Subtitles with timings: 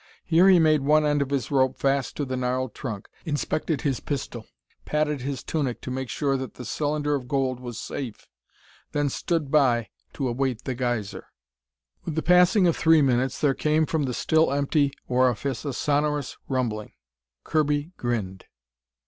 [0.25, 3.99] Here he made one end of his rope fast to the gnarled trunk, inspected his
[3.99, 4.47] pistol,
[4.83, 8.27] patted his tunic to make sure that the cylinder of gold was safe,
[8.93, 11.27] then stood by to await the geyser.
[12.03, 16.35] With the passing of three minutes there came from the still empty orifice a sonorous
[16.49, 16.93] rumbling.
[17.43, 18.45] Kirby grinned.